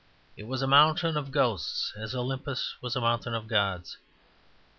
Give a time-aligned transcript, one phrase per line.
[0.35, 3.97] It was a mountain of ghosts as Olympus was a mountain of gods.